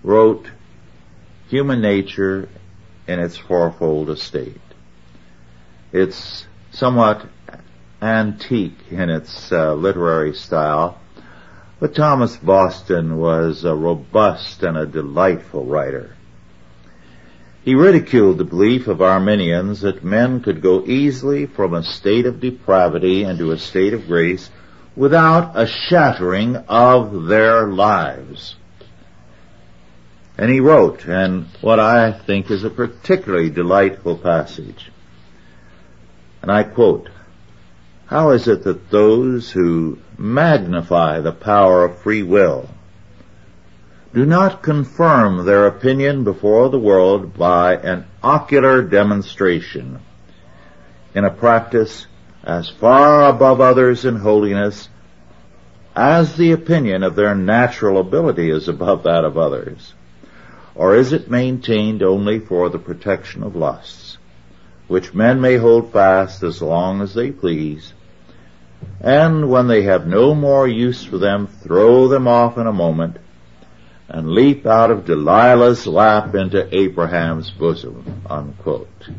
wrote 0.04 0.48
Human 1.50 1.82
Nature 1.82 2.50
in 3.08 3.20
its 3.20 3.38
fourfold 3.38 4.10
estate. 4.10 4.62
It's 5.92 6.46
somewhat 6.72 7.26
antique 8.02 8.92
in 8.92 9.10
its 9.10 9.52
uh, 9.52 9.74
literary 9.74 10.34
style, 10.34 11.00
but 11.80 11.96
Thomas 11.96 12.36
Boston 12.38 13.18
was 13.18 13.64
a 13.64 13.76
robust 13.76 14.64
and 14.64 14.78
a 14.78 14.86
delightful 14.86 15.66
writer. 15.66 16.16
He 17.64 17.76
ridiculed 17.76 18.38
the 18.38 18.44
belief 18.44 18.88
of 18.88 19.02
Arminians 19.02 19.82
that 19.82 20.04
men 20.04 20.42
could 20.42 20.62
go 20.62 20.84
easily 20.86 21.46
from 21.46 21.74
a 21.74 21.84
state 21.84 22.26
of 22.26 22.42
depravity 22.42 23.24
into 23.24 23.52
a 23.52 23.58
state 23.58 23.94
of 23.94 24.08
grace 24.08 24.50
without 24.96 25.54
a 25.56 25.66
shattering 25.66 26.58
of 26.58 27.26
their 27.26 27.68
lives. 27.68 28.56
And 30.38 30.50
he 30.50 30.60
wrote, 30.60 31.06
and 31.06 31.46
what 31.62 31.80
I 31.80 32.12
think 32.12 32.50
is 32.50 32.64
a 32.64 32.70
particularly 32.70 33.50
delightful 33.50 34.18
passage, 34.18 34.92
And 36.42 36.52
I 36.52 36.64
quote, 36.64 37.10
How 38.08 38.32
is 38.32 38.48
it 38.48 38.64
that 38.64 38.90
those 38.90 39.52
who 39.52 40.00
magnify 40.18 41.20
the 41.20 41.32
power 41.32 41.86
of 41.86 42.00
free 42.00 42.24
will 42.24 42.70
do 44.14 44.26
not 44.26 44.62
confirm 44.62 45.46
their 45.46 45.68
opinion 45.68 46.24
before 46.24 46.70
the 46.70 46.80
world 46.80 47.38
by 47.38 47.76
an 47.76 48.06
ocular 48.22 48.82
demonstration 48.82 50.00
in 51.16 51.26
a 51.26 51.32
practice 51.32 52.06
as 52.44 52.70
far 52.70 53.30
above 53.30 53.62
others 53.62 54.06
in 54.06 54.18
holiness 54.18 54.90
as 55.96 56.36
the 56.36 56.52
opinion 56.52 57.04
of 57.04 57.16
their 57.16 57.36
natural 57.36 58.00
ability 58.00 58.50
is 58.50 58.68
above 58.68 59.04
that 59.04 59.24
of 59.24 59.38
others? 59.38 59.94
Or 60.76 60.96
is 60.96 61.14
it 61.14 61.30
maintained 61.30 62.02
only 62.02 62.40
for 62.40 62.70
the 62.70 62.80
protection 62.80 63.44
of 63.44 63.56
lusts, 63.56 64.18
which 64.88 65.14
men 65.14 65.40
may 65.40 65.58
hold 65.58 65.92
fast 65.92 66.42
as 66.44 66.62
long 66.62 67.02
as 67.02 67.14
they 67.14 67.32
please, 67.32 67.94
and 69.00 69.50
when 69.50 69.68
they 69.68 69.84
have 69.84 70.08
no 70.08 70.34
more 70.34 70.68
use 70.68 71.04
for 71.04 71.18
them, 71.18 71.48
throw 71.48 72.08
them 72.08 72.28
off 72.28 72.58
in 72.58 72.68
a 72.68 72.74
moment, 72.74 73.18
and 74.10 74.32
leap 74.32 74.66
out 74.66 74.92
of 74.92 75.06
Delilah's 75.06 75.88
lap 75.88 76.36
into 76.36 76.76
Abraham's 76.76 77.52
bosom, 77.52 78.22
unquote. 78.30 79.10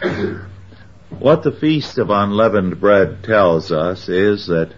what 1.18 1.42
the 1.42 1.52
Feast 1.52 1.98
of 1.98 2.10
Unleavened 2.10 2.80
Bread 2.80 3.22
tells 3.22 3.72
us 3.72 4.08
is 4.08 4.46
that 4.46 4.72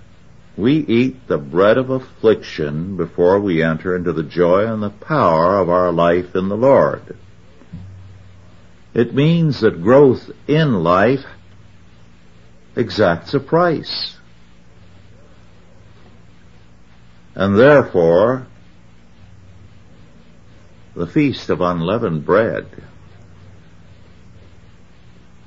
we 0.59 0.75
eat 0.75 1.29
the 1.29 1.39
bread 1.39 1.79
of 1.79 1.89
affliction 1.89 2.97
before 2.97 3.39
we 3.39 3.63
enter 3.63 3.95
into 3.95 4.13
the 4.13 4.25
joy 4.25 4.67
and 4.67 4.83
the 4.83 4.91
power 4.91 5.57
of 5.57 5.71
our 5.71 5.93
life 5.93 6.35
in 6.35 6.49
the 6.49 6.57
Lord. 6.57 7.17
It 8.93 9.15
means 9.15 9.61
that 9.61 9.81
growth 9.81 10.29
in 10.49 10.83
life 10.83 11.25
exacts 12.75 13.35
a 13.35 13.41
price. 13.41 14.17
And 17.37 17.57
therefore, 17.57 18.49
the 20.97 21.07
Feast 21.07 21.51
of 21.51 21.61
Unleavened 21.61 22.27
Bread 22.27 22.67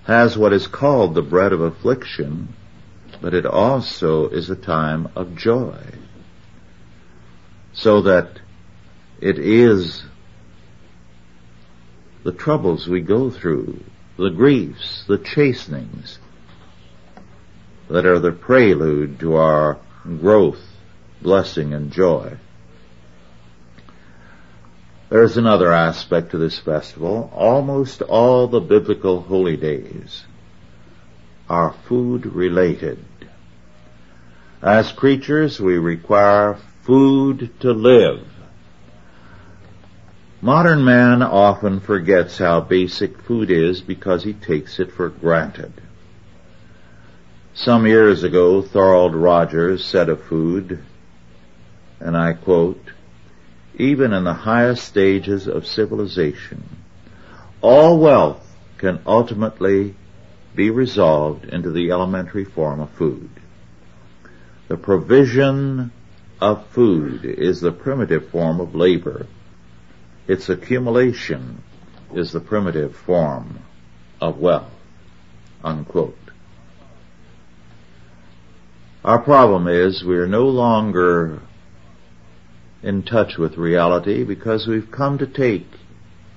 has 0.05 0.37
what 0.37 0.53
is 0.53 0.67
called 0.67 1.15
the 1.15 1.21
bread 1.21 1.51
of 1.51 1.59
affliction 1.59 2.55
but 3.21 3.35
it 3.35 3.45
also 3.45 4.27
is 4.29 4.49
a 4.49 4.55
time 4.55 5.07
of 5.15 5.35
joy. 5.35 5.79
So 7.73 8.01
that 8.01 8.39
it 9.21 9.37
is 9.37 10.03
the 12.23 12.31
troubles 12.31 12.87
we 12.87 13.01
go 13.01 13.29
through, 13.29 13.83
the 14.17 14.29
griefs, 14.29 15.05
the 15.07 15.19
chastenings 15.19 16.19
that 17.89 18.05
are 18.05 18.19
the 18.19 18.31
prelude 18.31 19.19
to 19.19 19.35
our 19.35 19.77
growth, 20.03 20.61
blessing, 21.21 21.73
and 21.73 21.91
joy. 21.91 22.37
There's 25.09 25.37
another 25.37 25.71
aspect 25.71 26.31
to 26.31 26.37
this 26.37 26.57
festival. 26.57 27.29
Almost 27.33 28.01
all 28.01 28.47
the 28.47 28.61
biblical 28.61 29.21
holy 29.21 29.57
days 29.57 30.23
are 31.49 31.75
food 31.87 32.25
related. 32.25 33.03
As 34.61 34.91
creatures, 34.91 35.59
we 35.59 35.79
require 35.79 36.55
food 36.83 37.49
to 37.61 37.71
live. 37.71 38.27
Modern 40.39 40.83
man 40.83 41.23
often 41.23 41.79
forgets 41.79 42.37
how 42.37 42.61
basic 42.61 43.19
food 43.23 43.49
is 43.49 43.81
because 43.81 44.23
he 44.23 44.33
takes 44.33 44.79
it 44.79 44.91
for 44.91 45.09
granted. 45.09 45.73
Some 47.55 47.87
years 47.87 48.23
ago, 48.23 48.61
Thorold 48.61 49.15
Rogers 49.15 49.83
said 49.83 50.09
of 50.09 50.23
food, 50.25 50.83
and 51.99 52.15
I 52.15 52.33
quote, 52.33 52.91
even 53.77 54.13
in 54.13 54.23
the 54.23 54.33
highest 54.33 54.83
stages 54.83 55.47
of 55.47 55.65
civilization, 55.65 56.63
all 57.61 57.97
wealth 57.97 58.45
can 58.77 58.99
ultimately 59.07 59.95
be 60.55 60.69
resolved 60.69 61.45
into 61.45 61.71
the 61.71 61.89
elementary 61.89 62.45
form 62.45 62.79
of 62.79 62.91
food. 62.91 63.40
The 64.71 64.77
provision 64.77 65.91
of 66.39 66.65
food 66.67 67.25
is 67.25 67.59
the 67.59 67.73
primitive 67.73 68.29
form 68.29 68.61
of 68.61 68.73
labor. 68.73 69.27
Its 70.29 70.47
accumulation 70.47 71.61
is 72.13 72.31
the 72.31 72.39
primitive 72.39 72.95
form 72.95 73.59
of 74.21 74.37
wealth. 74.37 74.71
Unquote. 75.61 76.15
Our 79.03 79.19
problem 79.19 79.67
is 79.67 80.05
we 80.05 80.15
are 80.15 80.25
no 80.25 80.47
longer 80.47 81.41
in 82.81 83.03
touch 83.03 83.37
with 83.37 83.57
reality 83.57 84.23
because 84.23 84.67
we've 84.67 84.89
come 84.89 85.17
to 85.17 85.27
take 85.27 85.67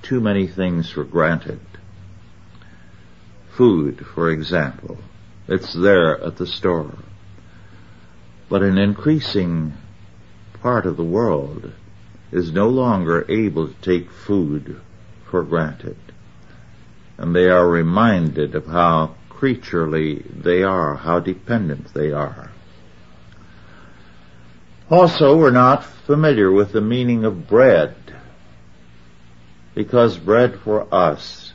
too 0.03 0.21
many 0.21 0.49
things 0.49 0.91
for 0.91 1.05
granted. 1.05 1.61
Food, 3.57 4.05
for 4.05 4.29
example. 4.29 4.99
It's 5.47 5.73
there 5.73 6.21
at 6.21 6.37
the 6.37 6.49
store. 6.49 6.97
But 8.49 8.63
an 8.63 8.79
increasing 8.79 9.75
part 10.61 10.87
of 10.87 10.97
the 10.97 11.05
world 11.05 11.73
is 12.31 12.53
no 12.53 12.69
longer 12.69 13.25
able 13.29 13.69
to 13.69 13.75
take 13.81 14.11
food 14.11 14.81
for 15.31 15.43
granted. 15.43 15.97
And 17.17 17.35
they 17.35 17.49
are 17.49 17.69
reminded 17.69 18.55
of 18.55 18.67
how 18.67 19.15
creaturely 19.29 20.25
they 20.35 20.63
are, 20.63 20.95
how 20.97 21.21
dependent 21.21 21.93
they 21.95 22.13
are. 22.13 22.51
Also, 24.91 25.37
we're 25.37 25.51
not 25.51 25.85
familiar 25.85 26.51
with 26.51 26.73
the 26.73 26.81
meaning 26.81 27.25
of 27.25 27.49
bread, 27.49 27.95
because 29.75 30.19
bread 30.19 30.61
for 30.61 30.93
us 30.95 31.53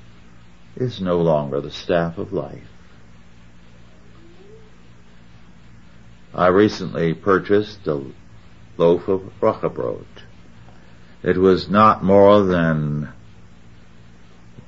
is 0.75 0.99
no 0.99 1.17
longer 1.21 1.61
the 1.61 1.71
staff 1.71 2.17
of 2.17 2.33
life. 2.33 2.67
I 6.39 6.47
recently 6.47 7.13
purchased 7.13 7.85
a 7.85 8.01
loaf 8.77 9.09
of 9.09 9.29
Roggenbrot. 9.41 10.23
It 11.21 11.35
was 11.35 11.67
not 11.67 12.01
more 12.01 12.43
than 12.43 13.09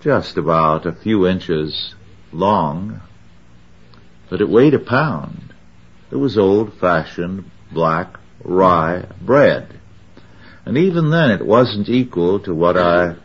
just 0.01 0.35
about 0.35 0.85
a 0.85 0.91
few 0.91 1.25
inches 1.25 1.95
long, 2.33 2.99
but 4.29 4.41
it 4.41 4.49
weighed 4.49 4.73
a 4.73 4.79
pound. 4.79 5.53
It 6.11 6.17
was 6.17 6.37
old-fashioned 6.37 7.49
black 7.71 8.19
rye 8.43 9.05
bread. 9.21 9.79
And 10.65 10.77
even 10.77 11.09
then 11.09 11.31
it 11.31 11.45
wasn't 11.45 11.87
equal 11.87 12.41
to 12.41 12.53
what 12.53 12.75
I 12.75 13.15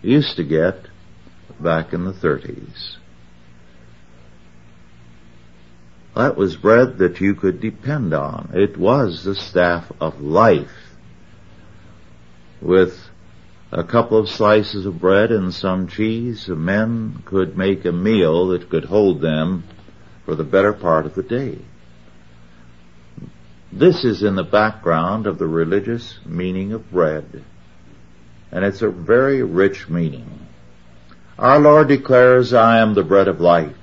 used 0.00 0.36
to 0.36 0.44
get 0.44 0.78
back 1.58 1.92
in 1.92 2.04
the 2.04 2.12
30s. 2.12 2.98
That 6.16 6.38
was 6.38 6.56
bread 6.56 6.96
that 6.98 7.20
you 7.20 7.34
could 7.34 7.60
depend 7.60 8.14
on. 8.14 8.52
It 8.54 8.78
was 8.78 9.22
the 9.22 9.34
staff 9.34 9.92
of 10.00 10.22
life. 10.22 10.70
With 12.62 12.98
a 13.70 13.84
couple 13.84 14.16
of 14.16 14.30
slices 14.30 14.86
of 14.86 14.98
bread 14.98 15.30
and 15.30 15.52
some 15.52 15.88
cheese, 15.88 16.48
men 16.48 17.22
could 17.26 17.58
make 17.58 17.84
a 17.84 17.92
meal 17.92 18.48
that 18.48 18.70
could 18.70 18.86
hold 18.86 19.20
them 19.20 19.64
for 20.24 20.34
the 20.34 20.42
better 20.42 20.72
part 20.72 21.04
of 21.04 21.14
the 21.14 21.22
day. 21.22 21.58
This 23.70 24.02
is 24.02 24.22
in 24.22 24.36
the 24.36 24.42
background 24.42 25.26
of 25.26 25.36
the 25.36 25.46
religious 25.46 26.18
meaning 26.24 26.72
of 26.72 26.90
bread. 26.90 27.44
And 28.50 28.64
it's 28.64 28.80
a 28.80 28.88
very 28.88 29.42
rich 29.42 29.90
meaning. 29.90 30.46
Our 31.38 31.58
Lord 31.58 31.88
declares, 31.88 32.54
I 32.54 32.78
am 32.78 32.94
the 32.94 33.04
bread 33.04 33.28
of 33.28 33.38
life. 33.38 33.76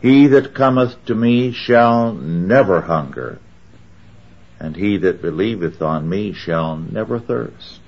He 0.00 0.28
that 0.28 0.54
cometh 0.54 1.04
to 1.06 1.14
me 1.14 1.52
shall 1.52 2.14
never 2.14 2.80
hunger, 2.80 3.38
and 4.58 4.74
he 4.74 4.96
that 4.98 5.20
believeth 5.20 5.82
on 5.82 6.08
me 6.08 6.32
shall 6.32 6.76
never 6.76 7.18
thirst. 7.18 7.80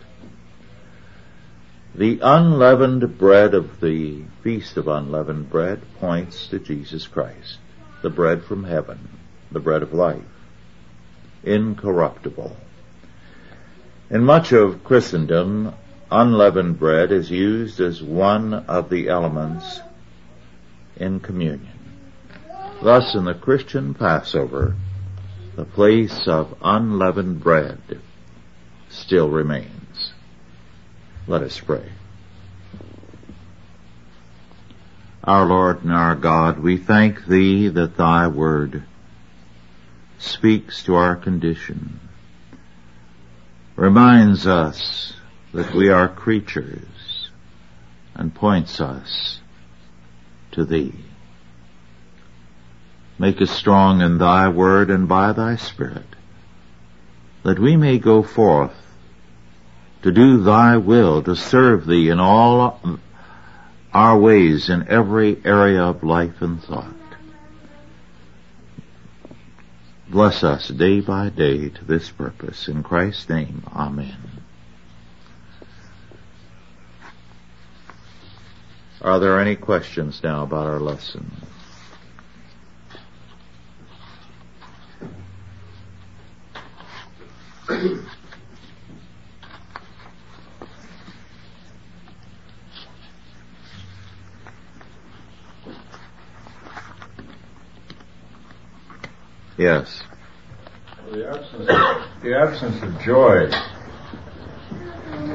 The 1.94 2.20
unleavened 2.22 3.18
bread 3.18 3.54
of 3.54 3.80
the 3.80 4.22
Feast 4.42 4.76
of 4.76 4.88
Unleavened 4.88 5.48
Bread 5.50 5.80
points 6.00 6.46
to 6.48 6.58
Jesus 6.58 7.06
Christ, 7.06 7.58
the 8.02 8.10
bread 8.10 8.44
from 8.44 8.64
heaven, 8.64 9.08
the 9.50 9.60
bread 9.60 9.82
of 9.82 9.94
life, 9.94 10.22
incorruptible. 11.42 12.56
In 14.10 14.24
much 14.24 14.52
of 14.52 14.84
Christendom, 14.84 15.74
unleavened 16.10 16.78
bread 16.78 17.10
is 17.10 17.30
used 17.30 17.80
as 17.80 18.02
one 18.02 18.52
of 18.52 18.90
the 18.90 19.08
elements 19.08 19.80
in 20.96 21.20
communion. 21.20 21.71
Thus 22.82 23.14
in 23.14 23.24
the 23.24 23.34
Christian 23.34 23.94
Passover, 23.94 24.74
the 25.54 25.64
place 25.64 26.26
of 26.26 26.56
unleavened 26.60 27.40
bread 27.40 28.00
still 28.88 29.28
remains. 29.28 30.12
Let 31.28 31.42
us 31.42 31.60
pray. 31.60 31.88
Our 35.22 35.46
Lord 35.46 35.84
and 35.84 35.92
our 35.92 36.16
God, 36.16 36.58
we 36.58 36.76
thank 36.76 37.24
Thee 37.24 37.68
that 37.68 37.96
Thy 37.96 38.26
Word 38.26 38.82
speaks 40.18 40.82
to 40.82 40.96
our 40.96 41.14
condition, 41.14 42.00
reminds 43.76 44.48
us 44.48 45.12
that 45.54 45.72
we 45.72 45.88
are 45.88 46.08
creatures, 46.08 47.30
and 48.16 48.34
points 48.34 48.80
us 48.80 49.38
to 50.50 50.64
Thee. 50.64 51.11
Make 53.22 53.40
us 53.40 53.52
strong 53.52 54.00
in 54.00 54.18
Thy 54.18 54.48
Word 54.48 54.90
and 54.90 55.06
by 55.06 55.30
Thy 55.30 55.54
Spirit, 55.54 56.16
that 57.44 57.56
we 57.56 57.76
may 57.76 58.00
go 58.00 58.24
forth 58.24 58.74
to 60.02 60.10
do 60.10 60.42
Thy 60.42 60.76
will, 60.78 61.22
to 61.22 61.36
serve 61.36 61.86
Thee 61.86 62.08
in 62.08 62.18
all 62.18 62.98
our 63.94 64.18
ways 64.18 64.68
in 64.68 64.88
every 64.88 65.40
area 65.44 65.84
of 65.84 66.02
life 66.02 66.42
and 66.42 66.60
thought. 66.64 66.96
Bless 70.08 70.42
us 70.42 70.66
day 70.66 70.98
by 70.98 71.28
day 71.28 71.68
to 71.68 71.84
this 71.84 72.10
purpose. 72.10 72.66
In 72.66 72.82
Christ's 72.82 73.28
name, 73.28 73.62
Amen. 73.72 74.16
Are 79.00 79.20
there 79.20 79.38
any 79.38 79.54
questions 79.54 80.20
now 80.24 80.42
about 80.42 80.66
our 80.66 80.80
lesson? 80.80 81.30
Yes. 99.58 100.02
The 101.12 101.28
absence, 101.28 101.66
the 102.22 102.36
absence 102.38 102.82
of 102.82 103.00
joy 103.02 103.44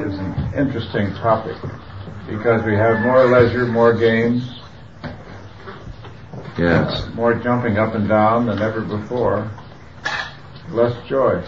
is 0.04 0.17
an 0.17 0.54
interesting 0.56 1.13
topic 1.15 1.56
because 2.28 2.63
we 2.65 2.73
have 2.76 3.02
more 3.02 3.26
leisure, 3.26 3.65
more 3.65 3.93
games, 3.93 4.54
Yes. 6.58 7.08
more 7.13 7.36
jumping 7.36 7.78
up 7.78 7.93
and 7.93 8.10
down 8.10 8.47
than 8.47 8.60
ever 8.62 8.82
before, 8.82 9.50
less 10.71 10.95
joy. 11.08 11.43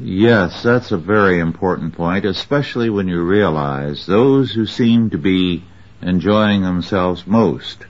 Yes, 0.00 0.62
that's 0.62 0.90
a 0.90 0.96
very 0.96 1.38
important 1.38 1.94
point, 1.94 2.24
especially 2.24 2.90
when 2.90 3.06
you 3.06 3.22
realize 3.22 4.06
those 4.06 4.52
who 4.52 4.66
seem 4.66 5.10
to 5.10 5.18
be 5.18 5.64
enjoying 6.02 6.62
themselves 6.62 7.26
most 7.26 7.86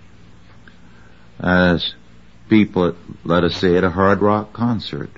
as 1.41 1.95
people, 2.49 2.95
let 3.25 3.43
us 3.43 3.57
say, 3.57 3.77
at 3.77 3.85
a 3.85 3.91
hard 3.91 4.21
rock 4.21 4.53
concert, 4.53 5.11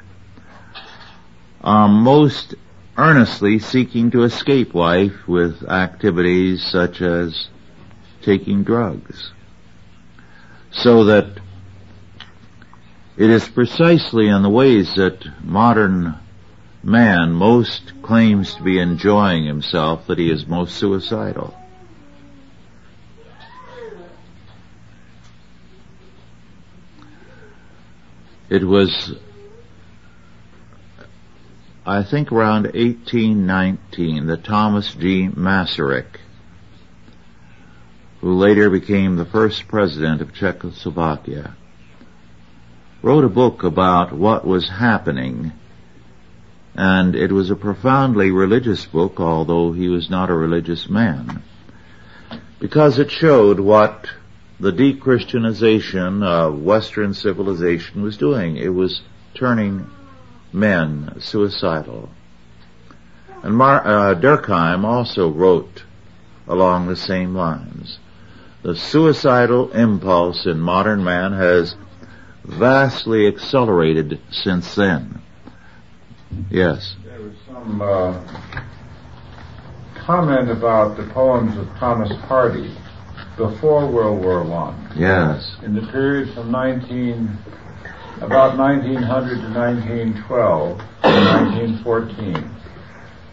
are 1.60 1.88
most 1.88 2.54
earnestly 2.96 3.58
seeking 3.58 4.10
to 4.12 4.22
escape 4.22 4.74
life 4.74 5.26
with 5.26 5.68
activities 5.68 6.64
such 6.70 7.02
as 7.02 7.48
taking 8.22 8.62
drugs. 8.62 9.32
So 10.70 11.04
that 11.04 11.40
it 13.16 13.30
is 13.30 13.48
precisely 13.48 14.28
in 14.28 14.42
the 14.42 14.50
ways 14.50 14.94
that 14.96 15.24
modern 15.42 16.18
man 16.86 17.32
most 17.32 18.00
claims 18.00 18.54
to 18.54 18.62
be 18.62 18.78
enjoying 18.78 19.44
himself 19.44 20.06
that 20.06 20.18
he 20.18 20.30
is 20.30 20.46
most 20.46 20.76
suicidal. 20.76 21.52
It 28.48 28.62
was, 28.62 29.14
I 31.84 32.04
think 32.04 32.30
around 32.30 32.66
1819 32.66 34.26
that 34.28 34.44
Thomas 34.44 34.94
G. 34.94 35.28
Masaryk, 35.28 36.20
who 38.20 38.32
later 38.34 38.70
became 38.70 39.16
the 39.16 39.24
first 39.24 39.66
president 39.66 40.22
of 40.22 40.32
Czechoslovakia, 40.32 41.56
wrote 43.02 43.24
a 43.24 43.28
book 43.28 43.64
about 43.64 44.12
what 44.12 44.46
was 44.46 44.68
happening 44.68 45.52
and 46.76 47.16
it 47.16 47.32
was 47.32 47.50
a 47.50 47.56
profoundly 47.56 48.30
religious 48.30 48.84
book, 48.84 49.18
although 49.18 49.72
he 49.72 49.88
was 49.88 50.10
not 50.10 50.28
a 50.28 50.34
religious 50.34 50.90
man, 50.90 51.42
because 52.60 52.98
it 52.98 53.10
showed 53.10 53.58
what 53.58 54.06
the 54.60 54.72
de-Christianization 54.72 56.22
of 56.22 56.62
Western 56.62 57.14
civilization 57.14 58.02
was 58.02 58.16
doing. 58.18 58.56
It 58.56 58.68
was 58.68 59.02
turning 59.34 59.86
men 60.52 61.16
suicidal. 61.18 62.10
And 63.42 63.56
Mar- 63.56 63.86
uh, 63.86 64.14
Durkheim 64.14 64.84
also 64.84 65.30
wrote 65.30 65.84
along 66.46 66.86
the 66.86 66.96
same 66.96 67.34
lines. 67.34 67.98
The 68.62 68.76
suicidal 68.76 69.72
impulse 69.72 70.46
in 70.46 70.60
modern 70.60 71.04
man 71.04 71.32
has 71.32 71.74
vastly 72.44 73.26
accelerated 73.26 74.20
since 74.30 74.74
then. 74.74 75.22
Yes. 76.50 76.96
There 77.04 77.20
was 77.20 77.34
some 77.46 77.82
uh, 77.82 78.22
comment 80.06 80.50
about 80.50 80.96
the 80.96 81.10
poems 81.12 81.56
of 81.58 81.66
Thomas 81.78 82.12
Hardy 82.26 82.74
before 83.36 83.90
World 83.90 84.22
War 84.24 84.44
One. 84.44 84.92
Yes. 84.96 85.56
In 85.62 85.74
the 85.74 85.86
period 85.92 86.34
from 86.34 86.50
19, 86.50 87.38
about 88.20 88.56
1900 88.56 89.36
to 89.36 89.58
1912, 89.58 90.78
1914, 91.02 92.56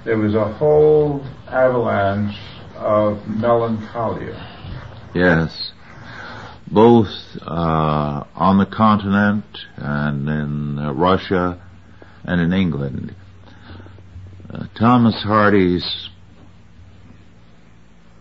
there 0.03 0.17
was 0.17 0.35
a 0.35 0.53
whole 0.53 1.25
avalanche 1.47 2.37
of 2.75 3.25
melancholia. 3.27 4.35
Yes. 5.15 5.71
Both 6.69 7.13
uh, 7.41 8.23
on 8.35 8.57
the 8.57 8.65
continent 8.65 9.45
and 9.77 10.27
in 10.27 10.79
uh, 10.79 10.91
Russia 10.93 11.62
and 12.25 12.41
in 12.41 12.53
England. 12.53 13.15
Uh, 14.49 14.65
Thomas 14.77 15.21
Hardy's 15.23 16.09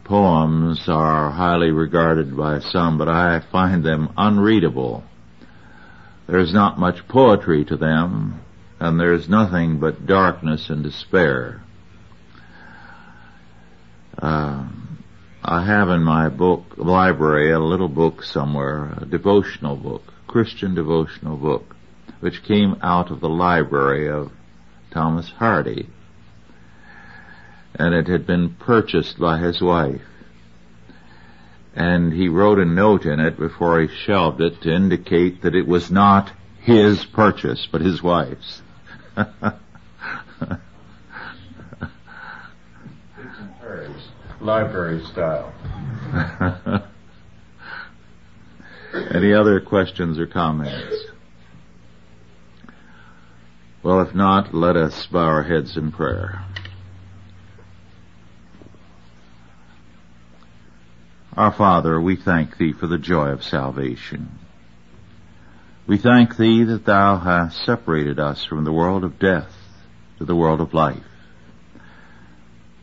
poems 0.05 0.89
are 0.89 1.31
highly 1.31 1.71
regarded 1.71 2.37
by 2.37 2.61
some, 2.61 2.99
but 2.99 3.09
I 3.09 3.41
find 3.51 3.85
them 3.85 4.13
unreadable. 4.17 5.05
There's 6.27 6.53
not 6.53 6.79
much 6.79 7.07
poetry 7.09 7.65
to 7.67 7.77
them, 7.77 8.41
and 8.81 8.99
there's 8.99 9.29
nothing 9.29 9.79
but 9.79 10.07
darkness 10.07 10.71
and 10.71 10.83
despair. 10.83 11.63
Uh, 14.21 14.69
I 15.45 15.65
have 15.65 15.89
in 15.89 16.03
my 16.03 16.29
book 16.29 16.65
library 16.77 17.51
a 17.51 17.59
little 17.59 17.89
book 17.89 18.23
somewhere, 18.23 18.95
a 18.97 19.05
devotional 19.05 19.77
book, 19.77 20.03
Christian 20.27 20.75
devotional 20.75 21.37
book, 21.37 21.75
which 22.23 22.45
came 22.45 22.77
out 22.83 23.11
of 23.11 23.21
the 23.21 23.29
library 23.29 24.09
of 24.09 24.31
Thomas 24.93 25.29
Hardy 25.29 25.89
and 27.75 27.95
it 27.95 28.07
had 28.07 28.27
been 28.27 28.55
purchased 28.55 29.19
by 29.19 29.39
his 29.39 29.61
wife. 29.61 30.03
And 31.75 32.13
he 32.13 32.29
wrote 32.29 32.59
a 32.59 32.65
note 32.67 33.07
in 33.07 33.19
it 33.19 33.39
before 33.39 33.81
he 33.81 33.89
shelved 33.89 34.43
it 34.43 34.61
to 34.63 34.71
indicate 34.75 35.43
that 35.43 35.55
it 35.55 35.67
was 35.67 35.91
not 35.91 36.31
his 36.61 37.05
purchase, 37.05 37.67
but 37.71 37.81
his 37.81 38.03
wife's. 38.03 38.61
library 44.41 45.03
style. 45.05 45.53
Any 49.15 49.33
other 49.33 49.61
questions 49.61 50.19
or 50.19 50.27
comments? 50.27 51.02
Well, 53.83 54.01
if 54.01 54.15
not, 54.15 54.55
let 54.55 54.77
us 54.77 55.07
bow 55.07 55.25
our 55.25 55.43
heads 55.43 55.77
in 55.77 55.91
prayer. 55.91 56.45
Our 61.37 61.53
Father, 61.53 62.01
we 62.01 62.15
thank 62.15 62.59
Thee 62.59 62.73
for 62.73 62.87
the 62.87 62.99
joy 62.99 63.31
of 63.31 63.43
salvation. 63.43 64.39
We 65.89 65.99
thank 65.99 66.37
Thee 66.37 66.63
that 66.65 66.85
Thou 66.85 67.17
hast 67.19 67.65
separated 67.65 68.21
us 68.21 68.45
from 68.45 68.63
the 68.63 68.73
world 68.73 69.03
of 69.03 69.19
death 69.19 69.53
to 70.19 70.25
the 70.25 70.37
world 70.37 70.61
of 70.61 70.75
life, 70.75 71.03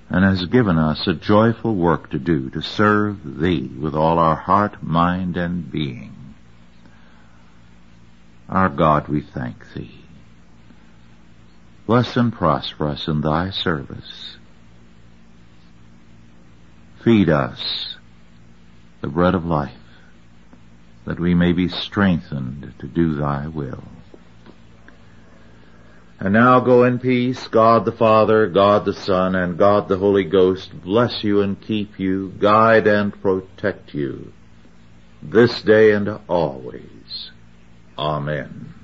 and 0.09 0.25
has 0.25 0.45
given 0.47 0.77
us 0.77 1.07
a 1.07 1.13
joyful 1.13 1.75
work 1.75 2.09
to 2.09 2.19
do 2.19 2.49
to 2.49 2.61
serve 2.61 3.39
Thee 3.39 3.71
with 3.79 3.95
all 3.95 4.19
our 4.19 4.35
heart, 4.35 4.83
mind, 4.83 5.37
and 5.37 5.71
being. 5.71 6.35
Our 8.49 8.67
God, 8.67 9.07
we 9.07 9.21
thank 9.21 9.63
Thee. 9.73 9.98
Bless 11.89 12.15
and 12.17 12.31
prosper 12.31 12.89
us 12.89 13.07
in 13.07 13.21
Thy 13.21 13.49
service. 13.49 14.37
Feed 17.03 17.31
us 17.31 17.95
the 19.01 19.07
bread 19.07 19.33
of 19.33 19.43
life, 19.43 19.73
that 21.07 21.19
we 21.19 21.33
may 21.33 21.51
be 21.51 21.67
strengthened 21.67 22.75
to 22.77 22.85
do 22.85 23.15
thy 23.15 23.47
will. 23.47 23.85
And 26.19 26.31
now 26.31 26.59
go 26.59 26.83
in 26.83 26.99
peace. 26.99 27.47
God 27.47 27.85
the 27.85 27.91
Father, 27.91 28.45
God 28.45 28.85
the 28.85 28.93
Son, 28.93 29.33
and 29.33 29.57
God 29.57 29.87
the 29.87 29.97
Holy 29.97 30.25
Ghost 30.25 30.69
bless 30.83 31.23
you 31.23 31.41
and 31.41 31.59
keep 31.59 31.99
you, 31.99 32.31
guide 32.37 32.85
and 32.85 33.19
protect 33.19 33.95
you, 33.95 34.31
this 35.23 35.63
day 35.63 35.93
and 35.93 36.19
always. 36.27 37.31
Amen. 37.97 38.78